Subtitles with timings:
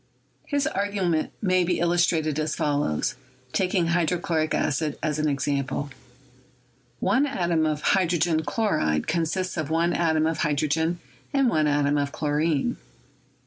[0.47, 3.13] His argument may be illustrated as follows,
[3.53, 5.89] taking hy drochloric acid as an example:
[6.99, 10.97] One atom of hydrogen chloride consists of one atom of hydrogen
[11.35, 12.77] and one atom of chlorine.